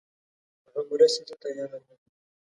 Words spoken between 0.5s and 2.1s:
هغه مرستې ته تیار دی.